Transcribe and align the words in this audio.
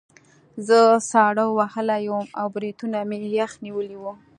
زه 0.67 0.79
ساړه 1.09 1.45
وهلی 1.57 2.03
وم 2.09 2.27
او 2.39 2.45
بریتونه 2.55 2.97
مې 3.09 3.17
یخ 3.39 3.51
نیولي 3.65 3.97
وو 3.99 4.13